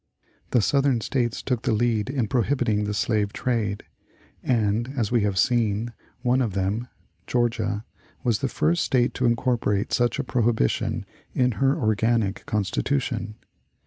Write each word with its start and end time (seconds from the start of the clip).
The 0.49 0.63
Southern 0.63 0.99
States 0.99 1.43
took 1.43 1.61
the 1.61 1.73
lead 1.73 2.09
in 2.09 2.27
prohibiting 2.27 2.85
the 2.85 2.93
slave 2.95 3.31
trade, 3.33 3.83
and, 4.41 4.91
as 4.97 5.11
we 5.11 5.21
have 5.21 5.37
seen, 5.37 5.93
one 6.23 6.41
of 6.41 6.53
them 6.53 6.87
(Georgia) 7.27 7.85
was 8.23 8.39
the 8.39 8.47
first 8.49 8.83
State 8.83 9.13
to 9.13 9.27
incorporate 9.27 9.93
such 9.93 10.17
a 10.17 10.23
prohibition 10.23 11.05
in 11.35 11.51
her 11.51 11.77
organic 11.79 12.47
Constitution. 12.47 13.35